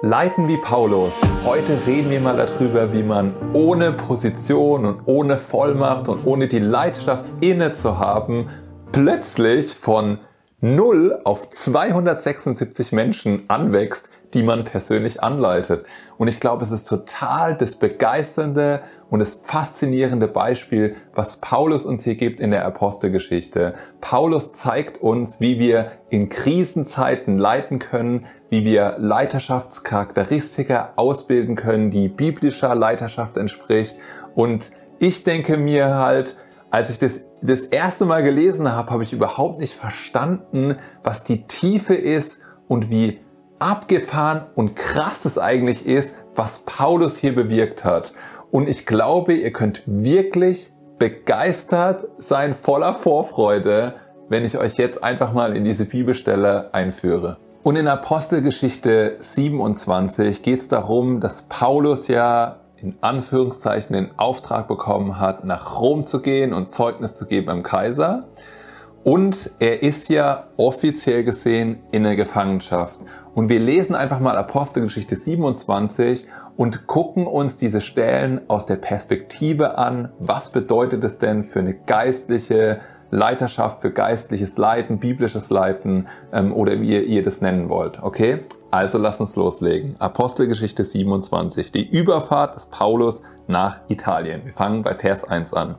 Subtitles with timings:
[0.00, 1.14] Leiten wie Paulus.
[1.44, 6.60] Heute reden wir mal darüber, wie man ohne Position und ohne Vollmacht und ohne die
[6.60, 8.48] Leidenschaft inne zu haben,
[8.92, 10.20] plötzlich von
[10.60, 15.84] 0 auf 276 Menschen anwächst, die man persönlich anleitet.
[16.18, 22.04] Und ich glaube, es ist total das begeisternde und das faszinierende Beispiel, was Paulus uns
[22.04, 23.74] hier gibt in der Apostelgeschichte.
[24.00, 32.08] Paulus zeigt uns, wie wir in Krisenzeiten leiten können, wie wir Leiterschaftscharakteristika ausbilden können, die
[32.08, 33.96] biblischer Leiterschaft entspricht.
[34.34, 36.36] Und ich denke mir halt,
[36.70, 41.46] als ich das das erste Mal gelesen habe, habe ich überhaupt nicht verstanden, was die
[41.46, 43.20] Tiefe ist und wie
[43.58, 48.14] abgefahren und krass es eigentlich ist, was Paulus hier bewirkt hat.
[48.50, 53.94] Und ich glaube, ihr könnt wirklich begeistert sein, voller Vorfreude,
[54.28, 57.38] wenn ich euch jetzt einfach mal in diese Bibelstelle einführe.
[57.62, 65.18] Und in Apostelgeschichte 27 geht es darum, dass Paulus ja in Anführungszeichen den Auftrag bekommen
[65.18, 68.28] hat, nach Rom zu gehen und Zeugnis zu geben beim Kaiser.
[69.04, 72.96] Und er ist ja offiziell gesehen in der Gefangenschaft.
[73.38, 79.78] Und wir lesen einfach mal Apostelgeschichte 27 und gucken uns diese Stellen aus der Perspektive
[79.78, 80.08] an.
[80.18, 82.80] Was bedeutet es denn für eine geistliche
[83.12, 88.02] Leiterschaft, für geistliches Leiten, biblisches Leiten ähm, oder wie ihr, ihr das nennen wollt?
[88.02, 88.40] Okay?
[88.72, 89.94] Also lasst uns loslegen.
[90.00, 91.70] Apostelgeschichte 27.
[91.70, 94.46] Die Überfahrt des Paulus nach Italien.
[94.46, 95.76] Wir fangen bei Vers 1 an.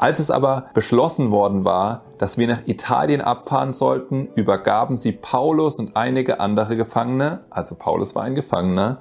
[0.00, 5.78] Als es aber beschlossen worden war, dass wir nach Italien abfahren sollten, übergaben sie Paulus
[5.78, 9.00] und einige andere Gefangene, also Paulus war ein Gefangener,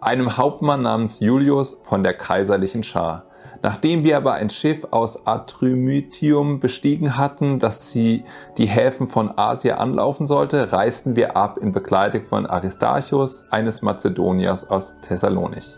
[0.00, 3.24] einem Hauptmann namens Julius von der kaiserlichen Schar.
[3.62, 8.22] Nachdem wir aber ein Schiff aus Atrymytium bestiegen hatten, das sie
[8.56, 14.70] die Häfen von Asia anlaufen sollte, reisten wir ab in Begleitung von Aristarchus, eines Mazedoniers
[14.70, 15.76] aus Thessalonich.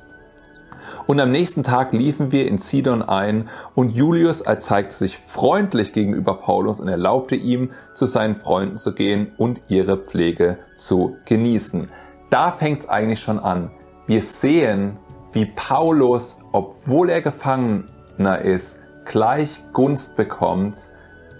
[1.09, 6.35] Und am nächsten Tag liefen wir in Sidon ein und Julius zeigte sich freundlich gegenüber
[6.35, 11.89] Paulus und erlaubte ihm, zu seinen Freunden zu gehen und ihre Pflege zu genießen.
[12.29, 13.71] Da fängt es eigentlich schon an.
[14.07, 14.99] Wir sehen,
[15.33, 20.91] wie Paulus, obwohl er Gefangener ist, gleich Gunst bekommt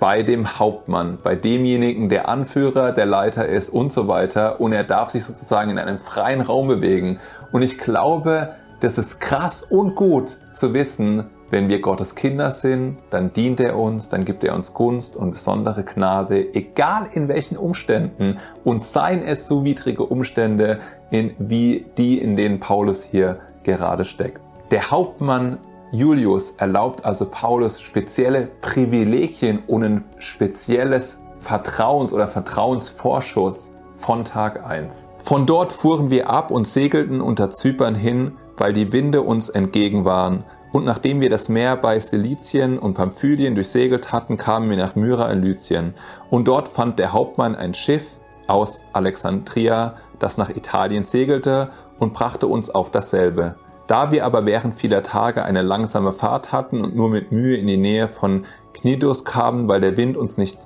[0.01, 4.63] bei dem Hauptmann, bei demjenigen, der Anführer, der Leiter ist und so weiter.
[4.63, 7.21] Und er darf sich sozusagen in einem freien Raum bewegen.
[7.53, 12.99] Und ich glaube, das ist krass und gut zu wissen, wenn wir Gottes Kinder sind,
[13.11, 17.57] dann dient er uns, dann gibt er uns Gunst und besondere Gnade, egal in welchen
[17.57, 18.39] Umständen.
[18.65, 20.81] Und seien es so widrige Umstände,
[21.11, 24.41] in, wie die, in denen Paulus hier gerade steckt.
[24.71, 25.59] Der Hauptmann
[25.91, 35.09] Julius erlaubt also Paulus spezielle Privilegien und ein spezielles Vertrauens- oder Vertrauensvorschuss von Tag 1.
[35.23, 40.05] Von dort fuhren wir ab und segelten unter Zypern hin weil die Winde uns entgegen
[40.05, 40.45] waren.
[40.71, 45.31] Und nachdem wir das Meer bei Silizien und Pamphylien durchsegelt hatten, kamen wir nach Myra
[45.33, 45.95] in Lycien.
[46.29, 48.13] Und dort fand der Hauptmann ein Schiff
[48.47, 53.57] aus Alexandria, das nach Italien segelte und brachte uns auf dasselbe.
[53.87, 57.67] Da wir aber während vieler Tage eine langsame Fahrt hatten und nur mit Mühe in
[57.67, 58.45] die Nähe von
[58.75, 60.59] Knidus kamen, weil der Wind uns nicht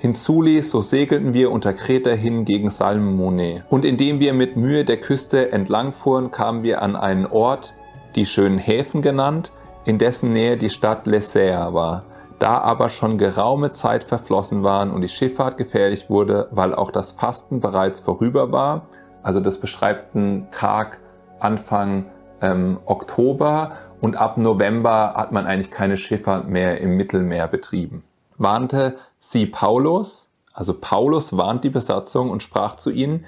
[0.00, 3.64] hinzuließ, so segelten wir unter Kreta hin gegen Salmone.
[3.68, 7.74] Und indem wir mit Mühe der Küste entlangfuhren, kamen wir an einen Ort,
[8.16, 9.52] die schönen Häfen genannt,
[9.84, 12.04] in dessen Nähe die Stadt Lesea war.
[12.38, 17.12] Da aber schon geraume Zeit verflossen waren und die Schifffahrt gefährlich wurde, weil auch das
[17.12, 18.86] Fasten bereits vorüber war,
[19.22, 20.98] also das beschreibt einen Tag
[21.38, 22.06] Anfang
[22.40, 28.02] ähm, Oktober und ab November hat man eigentlich keine Schifffahrt mehr im Mittelmeer betrieben
[28.40, 33.24] warnte sie Paulus, also Paulus warnt die Besatzung und sprach zu ihnen,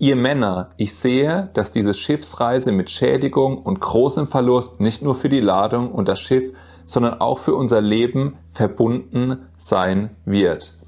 [0.00, 5.28] Ihr Männer, ich sehe, dass diese Schiffsreise mit Schädigung und großem Verlust nicht nur für
[5.28, 6.54] die Ladung und das Schiff,
[6.84, 10.78] sondern auch für unser Leben verbunden sein wird.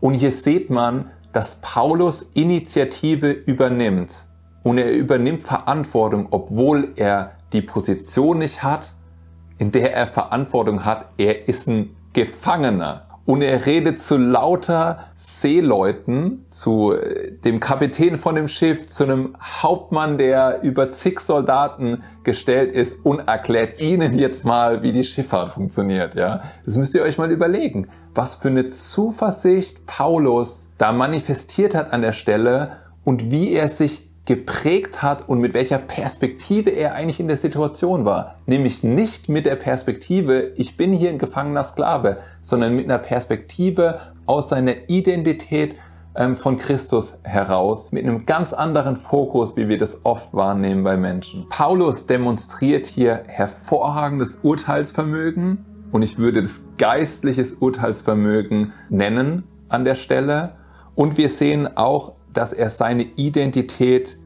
[0.00, 4.26] Und hier sieht man, dass Paulus Initiative übernimmt.
[4.64, 8.94] Und er übernimmt Verantwortung, obwohl er die Position nicht hat,
[9.56, 11.06] in der er Verantwortung hat.
[11.16, 18.34] Er ist ein Gefangener und er redet zu lauter Seeleuten, zu äh, dem Kapitän von
[18.36, 24.46] dem Schiff, zu einem Hauptmann, der über zig Soldaten gestellt ist und erklärt ihnen jetzt
[24.46, 26.40] mal, wie die Schifffahrt funktioniert, ja.
[26.64, 32.00] Das müsst ihr euch mal überlegen, was für eine Zuversicht Paulus da manifestiert hat an
[32.00, 37.28] der Stelle und wie er sich geprägt hat und mit welcher Perspektive er eigentlich in
[37.28, 38.34] der Situation war.
[38.44, 44.00] Nämlich nicht mit der Perspektive, ich bin hier ein gefangener Sklave, sondern mit einer Perspektive
[44.26, 45.76] aus seiner Identität
[46.14, 50.98] ähm, von Christus heraus, mit einem ganz anderen Fokus, wie wir das oft wahrnehmen bei
[50.98, 51.46] Menschen.
[51.48, 60.56] Paulus demonstriert hier hervorragendes Urteilsvermögen und ich würde das geistliches Urteilsvermögen nennen an der Stelle.
[60.94, 64.18] Und wir sehen auch, dass er seine Identität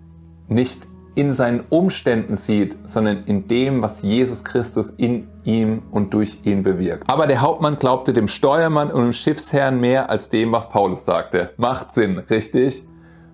[0.49, 6.38] nicht in seinen Umständen sieht, sondern in dem, was Jesus Christus in ihm und durch
[6.44, 7.08] ihn bewirkt.
[7.10, 11.50] Aber der Hauptmann glaubte dem Steuermann und dem Schiffsherrn mehr als dem, was Paulus sagte.
[11.58, 12.87] Macht Sinn, richtig?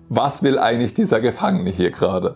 [0.09, 2.35] Was will eigentlich dieser Gefangene hier gerade?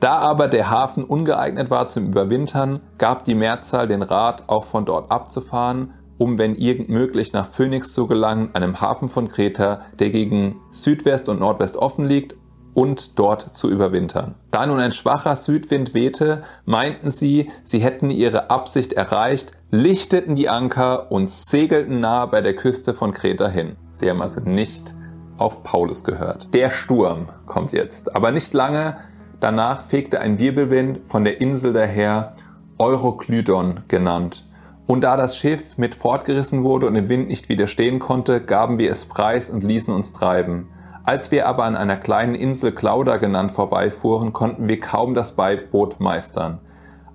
[0.00, 4.84] Da aber der Hafen ungeeignet war zum Überwintern, gab die Mehrzahl den Rat, auch von
[4.84, 10.10] dort abzufahren, um, wenn irgend möglich, nach Phoenix zu gelangen, einem Hafen von Kreta, der
[10.10, 12.34] gegen Südwest und Nordwest offen liegt
[12.74, 14.34] und dort zu überwintern.
[14.50, 20.48] Da nun ein schwacher Südwind wehte, meinten sie, sie hätten ihre Absicht erreicht, lichteten die
[20.48, 23.76] Anker und segelten nahe bei der Küste von Kreta hin.
[23.92, 24.94] Sie haben also nicht
[25.36, 26.52] auf Paulus gehört.
[26.52, 28.98] Der Sturm kommt jetzt, aber nicht lange.
[29.40, 32.36] Danach fegte ein Wirbelwind von der Insel daher,
[32.78, 34.43] Euroklydon genannt.
[34.86, 38.90] Und da das Schiff mit fortgerissen wurde und dem Wind nicht widerstehen konnte, gaben wir
[38.90, 40.68] es preis und ließen uns treiben.
[41.04, 46.00] Als wir aber an einer kleinen Insel Clauda genannt vorbeifuhren, konnten wir kaum das Beiboot
[46.00, 46.60] meistern.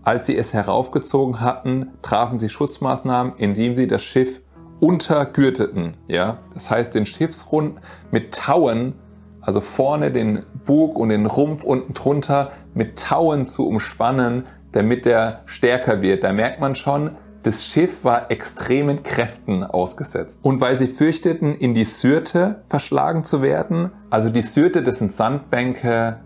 [0.03, 4.41] Als sie es heraufgezogen hatten, trafen sie Schutzmaßnahmen, indem sie das Schiff
[4.79, 5.97] untergürteten.
[6.07, 6.37] Ja?
[6.53, 7.79] Das heißt, den Schiffsrund
[8.09, 8.93] mit Tauen,
[9.41, 15.41] also vorne den Bug und den Rumpf unten drunter mit Tauen zu umspannen, damit der
[15.45, 16.23] stärker wird.
[16.23, 17.11] Da merkt man schon,
[17.43, 20.41] das Schiff war extremen Kräften ausgesetzt.
[20.43, 25.13] Und weil sie fürchteten, in die Syrte verschlagen zu werden, also die Syrte, das sind
[25.13, 26.17] Sandbänke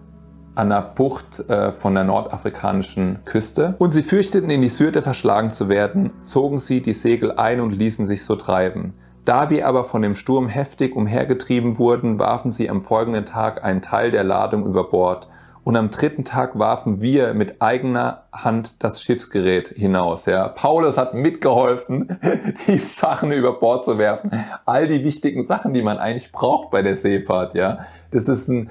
[0.55, 3.75] an der Bucht äh, von der nordafrikanischen Küste.
[3.79, 7.71] Und sie fürchteten, in die Syrte verschlagen zu werden, zogen sie die Segel ein und
[7.71, 8.93] ließen sich so treiben.
[9.25, 13.81] Da wir aber von dem Sturm heftig umhergetrieben wurden, warfen sie am folgenden Tag einen
[13.81, 15.27] Teil der Ladung über Bord
[15.63, 20.25] und am dritten Tag warfen wir mit eigener Hand das Schiffsgerät hinaus.
[20.25, 20.49] Ja.
[20.49, 22.19] Paulus hat mitgeholfen,
[22.67, 24.31] die Sachen über Bord zu werfen.
[24.65, 27.55] All die wichtigen Sachen, die man eigentlich braucht bei der Seefahrt.
[27.55, 27.85] Ja.
[28.11, 28.69] Das ist ein,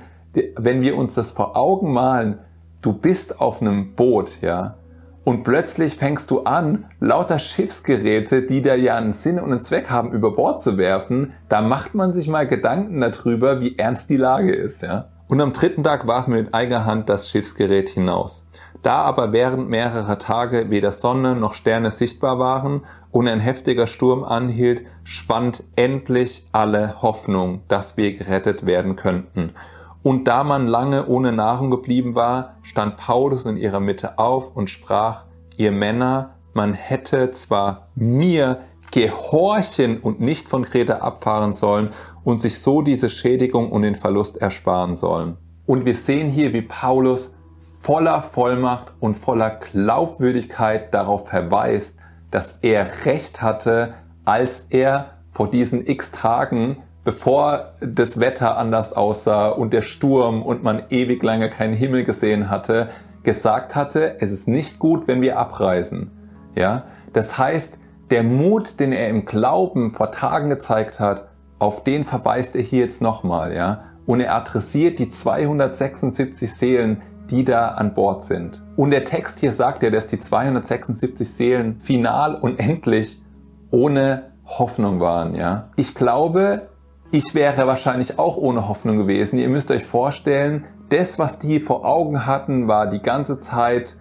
[0.56, 2.38] wenn wir uns das vor Augen malen,
[2.82, 4.76] du bist auf einem Boot, ja,
[5.24, 9.88] und plötzlich fängst du an, lauter Schiffsgeräte, die da ja einen Sinn und einen Zweck
[9.88, 11.32] haben, über Bord zu werfen.
[11.48, 15.10] Da macht man sich mal Gedanken darüber, wie ernst die Lage ist, ja.
[15.32, 18.44] Und am dritten Tag warfen wir mit eigener Hand das Schiffsgerät hinaus.
[18.82, 24.24] Da aber während mehrerer Tage weder Sonne noch Sterne sichtbar waren und ein heftiger Sturm
[24.24, 29.54] anhielt, schwand endlich alle Hoffnung, dass wir gerettet werden könnten.
[30.02, 34.68] Und da man lange ohne Nahrung geblieben war, stand Paulus in ihrer Mitte auf und
[34.68, 35.24] sprach,
[35.56, 38.60] ihr Männer, man hätte zwar mir
[38.92, 41.90] gehorchen und nicht von Kreta abfahren sollen
[42.22, 45.36] und sich so diese Schädigung und den Verlust ersparen sollen.
[45.66, 47.34] Und wir sehen hier, wie Paulus
[47.80, 51.98] voller Vollmacht und voller Glaubwürdigkeit darauf verweist,
[52.30, 53.94] dass er Recht hatte,
[54.24, 60.62] als er vor diesen x Tagen, bevor das Wetter anders aussah und der Sturm und
[60.62, 62.90] man ewig lange keinen Himmel gesehen hatte,
[63.22, 66.10] gesagt hatte, es ist nicht gut, wenn wir abreisen.
[66.54, 67.78] Ja, das heißt,
[68.12, 71.28] der Mut, den er im Glauben vor Tagen gezeigt hat,
[71.58, 73.84] auf den verweist er hier jetzt nochmal, ja.
[74.04, 77.00] Und er adressiert die 276 Seelen,
[77.30, 78.62] die da an Bord sind.
[78.76, 83.22] Und der Text hier sagt ja, dass die 276 Seelen final und endlich
[83.70, 85.70] ohne Hoffnung waren, ja.
[85.76, 86.68] Ich glaube,
[87.12, 89.38] ich wäre wahrscheinlich auch ohne Hoffnung gewesen.
[89.38, 93.96] Ihr müsst euch vorstellen, das, was die vor Augen hatten, war die ganze Zeit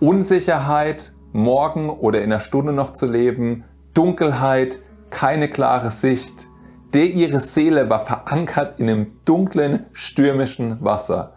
[0.00, 3.64] Unsicherheit, morgen oder in einer Stunde noch zu leben,
[3.94, 4.80] Dunkelheit,
[5.10, 6.46] keine klare Sicht.
[6.94, 11.34] Der ihre Seele war verankert in einem dunklen, stürmischen Wasser.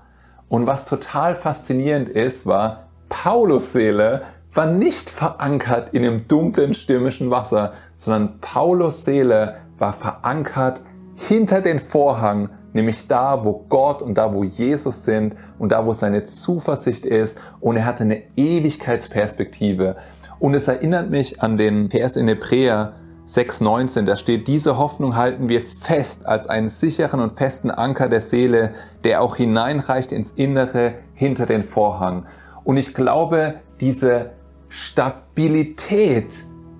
[0.50, 7.30] Und was total faszinierend ist, war, Paulus Seele war nicht verankert in einem dunklen, stürmischen
[7.32, 10.82] Wasser, sondern Paulus Seele war verankert
[11.16, 15.94] hinter den Vorhang nämlich da, wo Gott und da, wo Jesus sind und da, wo
[15.94, 19.98] seine Zuversicht ist und er hatte eine Ewigkeitsperspektive.
[20.40, 22.94] Und es erinnert mich an den Vers in Hebräer
[23.28, 28.22] 6,19, da steht, diese Hoffnung halten wir fest als einen sicheren und festen Anker der
[28.22, 28.74] Seele,
[29.04, 32.26] der auch hineinreicht ins Innere hinter den Vorhang.
[32.64, 34.32] Und ich glaube, diese
[34.70, 36.28] Stabilität,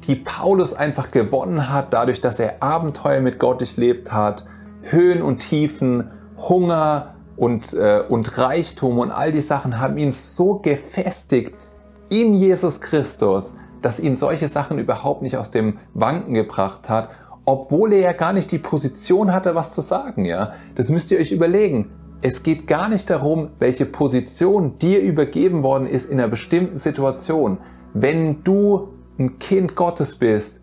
[0.08, 4.44] die Paulus einfach gewonnen hat, dadurch, dass er Abenteuer mit Gott durchlebt hat,
[4.84, 10.56] Höhen und Tiefen, Hunger und, äh, und Reichtum und all die Sachen haben ihn so
[10.56, 11.54] gefestigt
[12.10, 17.10] in Jesus Christus, dass ihn solche Sachen überhaupt nicht aus dem Wanken gebracht hat.
[17.44, 20.54] obwohl er ja gar nicht die Position hatte, was zu sagen, ja.
[20.76, 21.90] Das müsst ihr euch überlegen.
[22.22, 27.58] Es geht gar nicht darum, welche Position dir übergeben worden ist in einer bestimmten Situation.
[27.96, 30.60] Wenn du ein Kind Gottes bist,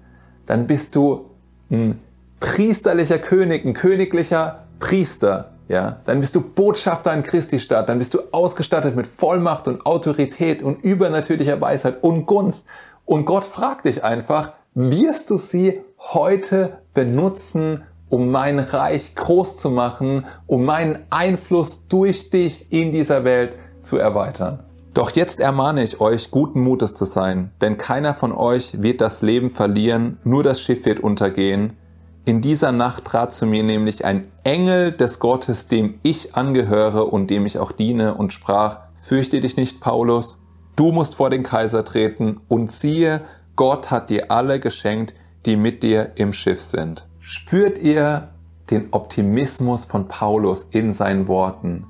[0.47, 1.31] dann bist du
[1.69, 1.99] ein
[2.41, 8.15] priesterlicher König, ein königlicher Priester, ja, dann bist du Botschafter in Christi Stadt, dann bist
[8.15, 12.67] du ausgestattet mit Vollmacht und Autorität und übernatürlicher Weisheit und Gunst.
[13.05, 19.71] Und Gott fragt dich einfach, wirst du sie heute benutzen, um mein Reich groß zu
[19.71, 24.61] machen, um meinen Einfluss durch dich in dieser Welt zu erweitern?
[24.95, 29.21] Doch jetzt ermahne ich euch, guten Mutes zu sein, denn keiner von euch wird das
[29.21, 31.77] Leben verlieren, nur das Schiff wird untergehen.
[32.25, 37.29] In dieser Nacht trat zu mir nämlich ein Engel des Gottes, dem ich angehöre und
[37.29, 40.39] dem ich auch diene, und sprach, Fürchte dich nicht, Paulus,
[40.77, 43.23] du musst vor den Kaiser treten, und siehe,
[43.57, 45.15] Gott hat dir alle geschenkt,
[45.47, 47.07] die mit dir im Schiff sind.
[47.21, 48.29] Spürt ihr
[48.71, 51.87] den Optimismus von Paulus in seinen Worten,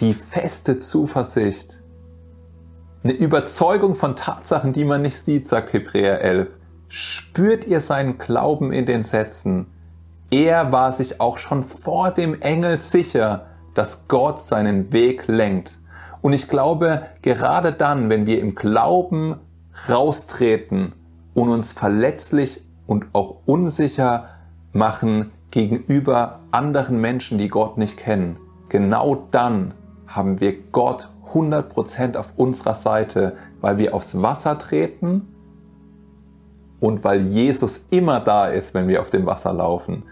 [0.00, 1.82] die feste Zuversicht,
[3.04, 6.52] eine Überzeugung von Tatsachen, die man nicht sieht, sagt Hebräer 11.
[6.94, 9.64] Spürt ihr seinen Glauben in den Sätzen?
[10.30, 15.78] Er war sich auch schon vor dem Engel sicher, dass Gott seinen Weg lenkt.
[16.20, 19.36] Und ich glaube, gerade dann, wenn wir im Glauben
[19.88, 20.92] raustreten
[21.32, 24.26] und uns verletzlich und auch unsicher
[24.74, 29.72] machen gegenüber anderen Menschen, die Gott nicht kennen, genau dann
[30.06, 35.31] haben wir Gott 100% auf unserer Seite, weil wir aufs Wasser treten
[36.82, 40.02] und weil Jesus immer da ist, wenn wir auf dem Wasser laufen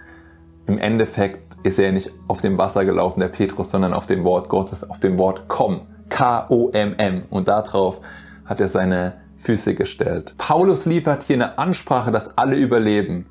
[0.70, 4.48] im Endeffekt ist er nicht auf dem Wasser gelaufen, der Petrus, sondern auf dem Wort
[4.48, 7.24] Gottes, auf dem Wort komm, K-O-M-M.
[7.28, 8.00] Und darauf
[8.44, 10.36] hat er seine Füße gestellt.
[10.38, 13.26] Paulus liefert hier eine Ansprache, dass alle überleben.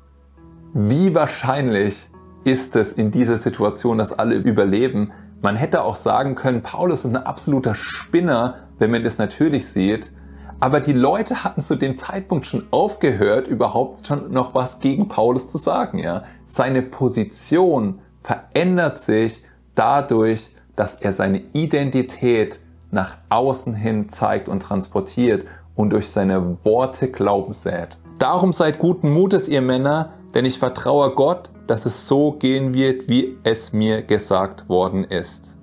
[0.74, 2.10] Wie wahrscheinlich
[2.44, 5.12] ist es in dieser Situation, dass alle überleben?
[5.40, 10.12] Man hätte auch sagen können, Paulus ist ein absoluter Spinner, wenn man das natürlich sieht.
[10.60, 15.48] Aber die Leute hatten zu dem Zeitpunkt schon aufgehört, überhaupt schon noch was gegen Paulus
[15.48, 15.98] zu sagen.
[15.98, 16.24] Ja?
[16.44, 19.42] Seine Position verändert sich
[19.74, 27.10] dadurch, dass er seine Identität nach außen hin zeigt und transportiert und durch seine Worte
[27.10, 27.96] Glauben sät.
[28.18, 33.08] Darum seid guten Mutes, ihr Männer, denn ich vertraue Gott, dass es so gehen wird,
[33.08, 35.56] wie es mir gesagt worden ist.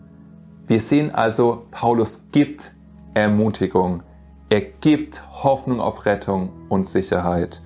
[0.65, 2.73] Wir sehen also, Paulus gibt
[3.13, 4.01] Ermutigung.
[4.49, 7.61] Er gibt Hoffnung auf Rettung und Sicherheit.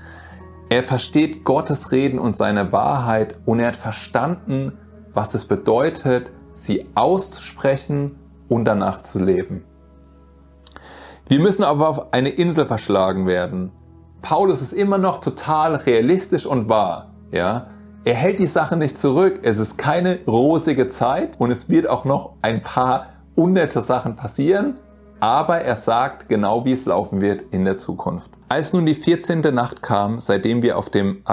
[0.70, 4.80] Er versteht Gottes Reden und seine Wahrheit und er hat verstanden,
[5.14, 8.18] was es bedeutet, sie auszusprechen
[8.50, 9.64] und danach zu leben.
[11.28, 13.72] Wir müssen aber auf eine Insel verschlagen werden.
[14.24, 17.12] Paulus ist immer noch total realistisch und wahr.
[17.32, 17.68] Ja?
[18.06, 19.42] Er hält die Sache nicht zurück.
[19.44, 24.78] Es ist keine rosige Zeit und es wird auch noch ein paar unnette Sachen passieren
[25.22, 28.32] aber er sagt genau, wie es laufen wird in der Zukunft.
[28.50, 29.42] Als nun die 14.
[29.54, 31.24] Nacht kam, seitdem wir auf dem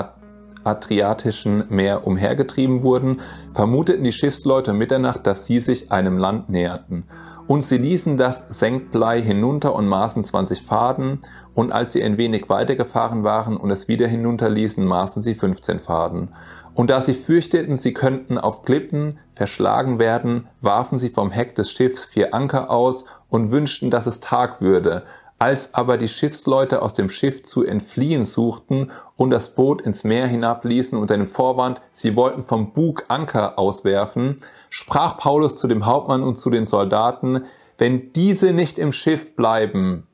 [0.63, 7.05] Adriatischen Meer umhergetrieben wurden, vermuteten die Schiffsleute Mitternacht, dass sie sich einem Land näherten.
[7.47, 11.23] Und sie ließen das Senkblei hinunter und maßen 20 Faden,
[11.55, 16.29] und als sie ein wenig weitergefahren waren und es wieder hinunterließen, maßen sie 15 Faden.
[16.75, 21.73] Und da sie fürchteten, sie könnten auf Klippen verschlagen werden, warfen sie vom Heck des
[21.73, 25.05] Schiffs vier Anker aus und wünschten, dass es Tag würde.
[25.39, 30.27] Als aber die Schiffsleute aus dem Schiff zu entfliehen suchten und das Boot ins Meer
[30.27, 36.25] hinabließen unter dem Vorwand, sie wollten vom Bug Anker auswerfen, sprach Paulus zu dem Hauptmann
[36.25, 37.45] und zu den Soldaten,
[37.79, 40.09] wenn diese nicht im Schiff bleiben,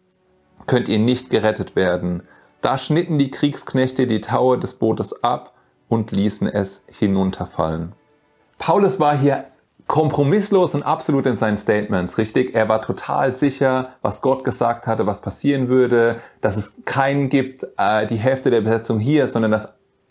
[0.66, 2.25] könnt ihr nicht gerettet werden.
[2.61, 5.54] Da schnitten die Kriegsknechte die Taue des Bootes ab
[5.88, 7.92] und ließen es hinunterfallen.
[8.59, 9.47] Paulus war hier
[9.94, 12.52] kompromisslos und absolut in seinen Statements, richtig?
[12.52, 17.64] Er war total sicher, was Gott gesagt hatte, was passieren würde, dass es keinen gibt,
[17.76, 19.68] äh, die Hälfte der Besetzung hier, sondern dass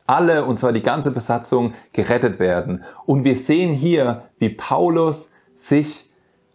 [0.07, 2.85] alle, und zwar die ganze Besatzung, gerettet werden.
[3.05, 6.09] Und wir sehen hier, wie Paulus sich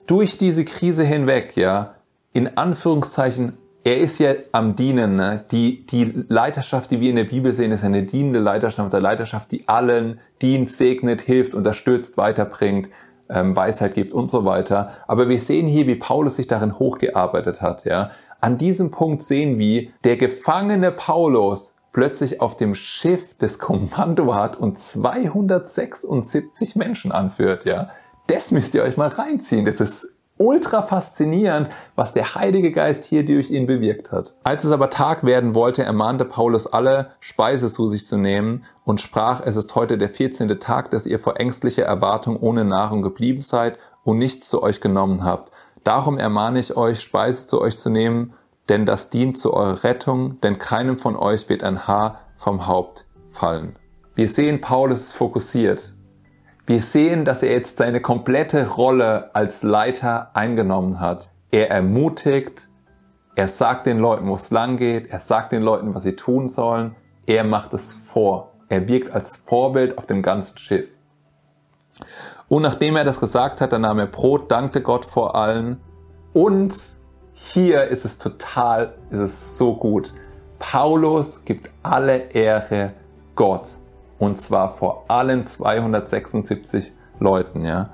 [0.06, 1.96] durch diese Krise hinweg, ja,
[2.32, 5.16] in Anführungszeichen er ist ja am Dienen.
[5.16, 5.44] Ne?
[5.50, 9.50] Die, die Leiterschaft, die wir in der Bibel sehen, ist eine dienende Leiterschaft, eine Leiterschaft,
[9.52, 12.88] die allen dient, segnet, hilft, unterstützt, weiterbringt,
[13.28, 14.92] Weisheit gibt und so weiter.
[15.06, 17.84] Aber wir sehen hier, wie Paulus sich darin hochgearbeitet hat.
[17.84, 18.10] Ja?
[18.40, 24.56] An diesem Punkt sehen wir, der gefangene Paulus plötzlich auf dem Schiff des Kommando hat
[24.56, 27.64] und 276 Menschen anführt.
[27.64, 27.90] Ja?
[28.26, 29.64] Das müsst ihr euch mal reinziehen.
[29.64, 34.36] Das ist ultra faszinierend, was der Heilige Geist hier durch ihn bewirkt hat.
[34.44, 39.00] Als es aber Tag werden wollte, ermahnte Paulus alle, Speise zu sich zu nehmen und
[39.00, 40.48] sprach, es ist heute der 14.
[40.60, 45.24] Tag, dass ihr vor ängstlicher Erwartung ohne Nahrung geblieben seid und nichts zu euch genommen
[45.24, 45.52] habt.
[45.84, 48.34] Darum ermahne ich euch, Speise zu euch zu nehmen,
[48.68, 53.06] denn das dient zu eurer Rettung, denn keinem von euch wird ein Haar vom Haupt
[53.30, 53.76] fallen.
[54.14, 55.92] Wir sehen, Paulus ist fokussiert.
[56.68, 61.30] Wir sehen, dass er jetzt seine komplette Rolle als Leiter eingenommen hat.
[61.50, 62.68] Er ermutigt,
[63.34, 66.46] er sagt den Leuten, wo es lang geht, er sagt den Leuten, was sie tun
[66.46, 66.94] sollen,
[67.26, 68.52] er macht es vor.
[68.68, 70.90] Er wirkt als Vorbild auf dem ganzen Schiff.
[72.48, 75.80] Und nachdem er das gesagt hat, dann nahm er Brot, dankte Gott vor allen.
[76.34, 76.78] Und
[77.32, 80.12] hier ist es total, ist es so gut.
[80.58, 82.92] Paulus gibt alle Ehre
[83.36, 83.78] Gott.
[84.18, 87.90] Und zwar vor allen 276 Leuten, ja.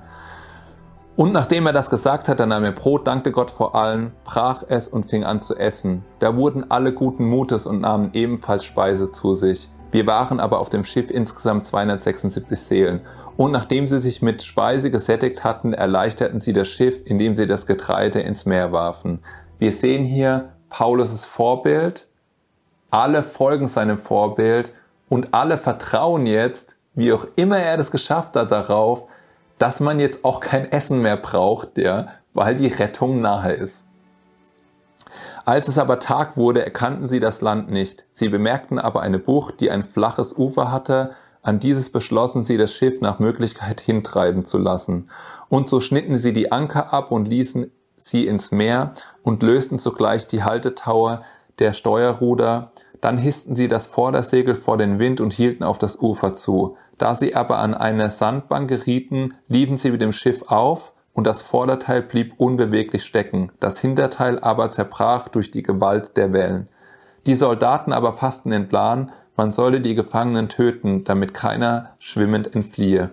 [1.15, 4.63] Und nachdem er das gesagt hat, dann nahm er Brot, dankte Gott vor allen, brach
[4.67, 6.03] es und fing an zu essen.
[6.19, 9.69] Da wurden alle guten Mutes und nahmen ebenfalls Speise zu sich.
[9.91, 13.01] Wir waren aber auf dem Schiff insgesamt 276 Seelen.
[13.37, 17.65] Und nachdem sie sich mit Speise gesättigt hatten, erleichterten sie das Schiff, indem sie das
[17.65, 19.19] Getreide ins Meer warfen.
[19.57, 22.07] Wir sehen hier Paulus' Vorbild.
[22.91, 24.73] Alle folgen seinem Vorbild
[25.09, 29.05] und alle vertrauen jetzt, wie auch immer er das geschafft hat, darauf,
[29.57, 33.85] dass man jetzt auch kein Essen mehr braucht, ja, weil die Rettung nahe ist.
[35.45, 38.05] Als es aber Tag wurde, erkannten sie das Land nicht.
[38.11, 41.11] Sie bemerkten aber eine Bucht, die ein flaches Ufer hatte.
[41.43, 45.09] An dieses beschlossen sie, das Schiff nach Möglichkeit hintreiben zu lassen.
[45.47, 50.27] Und so schnitten sie die Anker ab und ließen sie ins Meer und lösten zugleich
[50.27, 51.21] die Haltetaue
[51.59, 52.71] der Steuerruder
[53.01, 56.77] dann hissten sie das Vordersegel vor den Wind und hielten auf das Ufer zu.
[56.97, 61.41] Da sie aber an eine Sandbank gerieten, liefen sie mit dem Schiff auf, und das
[61.41, 66.67] Vorderteil blieb unbeweglich stecken, das Hinterteil aber zerbrach durch die Gewalt der Wellen.
[67.25, 73.11] Die Soldaten aber fassten den Plan, man solle die Gefangenen töten, damit keiner schwimmend entfliehe.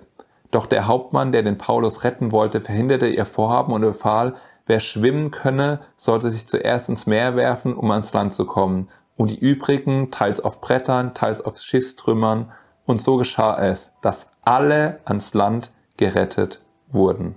[0.51, 4.35] Doch der Hauptmann, der den Paulus retten wollte, verhinderte ihr Vorhaben und befahl,
[4.67, 8.89] wer schwimmen könne, sollte sich zuerst ins Meer werfen, um ans Land zu kommen,
[9.23, 12.51] und die übrigen teils auf Brettern, teils auf Schiffstrümmern,
[12.87, 17.37] und so geschah es, dass alle ans Land gerettet wurden.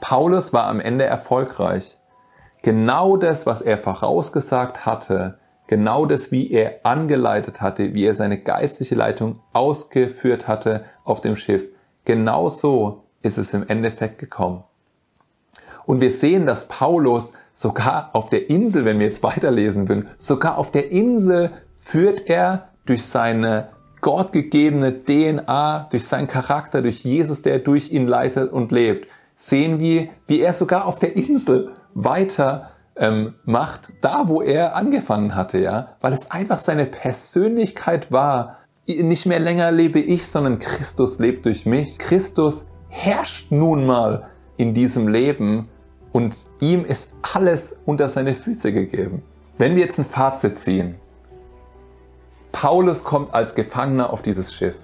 [0.00, 1.98] Paulus war am Ende erfolgreich.
[2.62, 8.40] Genau das, was er vorausgesagt hatte, genau das, wie er angeleitet hatte, wie er seine
[8.40, 11.68] geistliche Leitung ausgeführt hatte auf dem Schiff,
[12.06, 14.64] genau so ist es im Endeffekt gekommen.
[15.84, 20.58] Und wir sehen, dass Paulus sogar auf der Insel, wenn wir jetzt weiterlesen würden, sogar
[20.58, 23.68] auf der Insel führt er durch seine
[24.00, 30.08] gottgegebene DNA, durch seinen Charakter, durch Jesus, der durch ihn leitet und lebt, sehen wir,
[30.26, 35.96] wie er sogar auf der Insel weiter ähm, macht, da wo er angefangen hatte, ja,
[36.00, 38.58] weil es einfach seine Persönlichkeit war.
[38.86, 41.98] Nicht mehr länger lebe ich, sondern Christus lebt durch mich.
[41.98, 45.68] Christus herrscht nun mal in diesem Leben
[46.12, 49.22] und ihm ist alles unter seine Füße gegeben.
[49.58, 50.96] Wenn wir jetzt ein Fazit ziehen,
[52.52, 54.78] Paulus kommt als Gefangener auf dieses Schiff.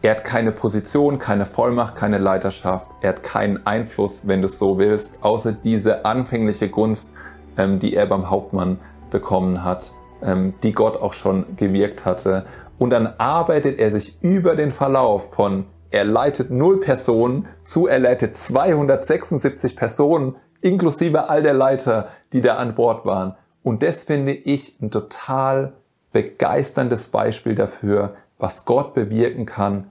[0.00, 2.86] Er hat keine Position, keine Vollmacht, keine Leiterschaft.
[3.00, 7.10] Er hat keinen Einfluss, wenn du es so willst, außer diese anfängliche Gunst,
[7.56, 8.78] ähm, die er beim Hauptmann
[9.10, 12.46] bekommen hat, ähm, die Gott auch schon gewirkt hatte.
[12.78, 17.98] Und dann arbeitet er sich über den Verlauf von er leitet null Personen zu, er
[17.98, 23.34] leitet 276 Personen, inklusive all der Leiter, die da an Bord waren.
[23.62, 25.74] Und das finde ich ein total
[26.12, 29.88] begeisterndes Beispiel dafür, was Gott bewirken kann,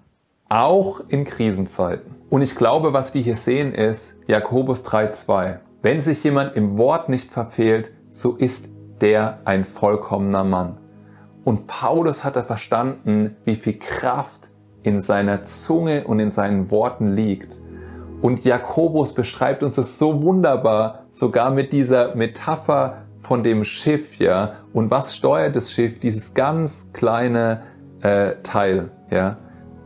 [0.49, 2.15] auch in Krisenzeiten.
[2.29, 5.59] Und ich glaube, was wir hier sehen ist Jakobus 3.2.
[5.81, 8.69] Wenn sich jemand im Wort nicht verfehlt, so ist
[9.01, 10.77] der ein vollkommener Mann.
[11.43, 14.46] Und Paulus hat er verstanden, wie viel Kraft
[14.87, 17.61] in seiner Zunge und in seinen Worten liegt.
[18.21, 24.53] Und Jakobus beschreibt uns es so wunderbar, sogar mit dieser Metapher von dem Schiff, ja.
[24.71, 25.99] Und was steuert das Schiff?
[25.99, 27.63] Dieses ganz kleine
[28.01, 29.35] äh, Teil, ja,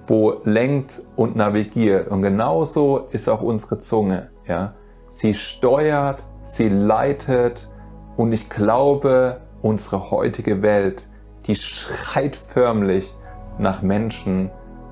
[0.05, 2.09] wo lenkt und navigiert.
[2.09, 4.75] Und genauso ist auch unsere Zunge, ja.
[5.09, 7.69] Sie steuert, sie leitet
[8.17, 11.07] und ich glaube, unsere heutige Welt,
[11.47, 13.15] die schreit förmlich
[13.57, 14.51] nach Menschen,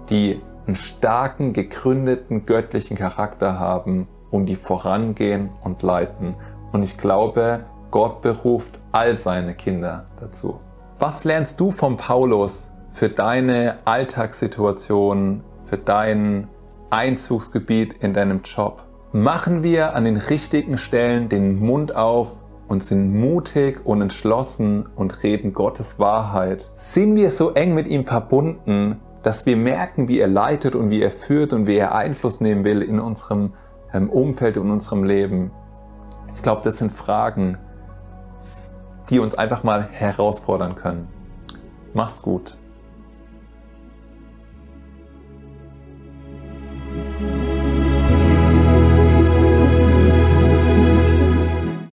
[0.09, 6.35] die einen starken, gegründeten göttlichen Charakter haben, um die vorangehen und leiten.
[6.71, 10.59] Und ich glaube, Gott beruft all seine Kinder dazu.
[10.99, 16.47] Was lernst du von Paulus für deine Alltagssituation, für dein
[16.89, 18.83] Einzugsgebiet in deinem Job?
[19.11, 22.35] Machen wir an den richtigen Stellen den Mund auf
[22.67, 26.71] und sind mutig und entschlossen und reden Gottes Wahrheit?
[26.75, 31.01] Sind wir so eng mit ihm verbunden, dass wir merken, wie er leitet und wie
[31.01, 33.53] er führt und wie er Einfluss nehmen will in unserem
[33.93, 35.51] ähm, Umfeld und unserem Leben?
[36.33, 37.57] Ich glaube, das sind Fragen,
[39.09, 41.07] die uns einfach mal herausfordern können.
[41.93, 42.57] Mach's gut.